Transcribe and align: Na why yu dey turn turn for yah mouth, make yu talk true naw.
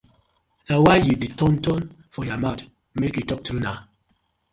Na 0.67 0.75
why 0.83 0.97
yu 1.05 1.13
dey 1.21 1.33
turn 1.37 1.55
turn 1.65 1.83
for 2.13 2.23
yah 2.27 2.39
mouth, 2.43 2.63
make 2.99 3.15
yu 3.19 3.25
talk 3.29 3.41
true 3.45 3.61
naw. 3.63 3.77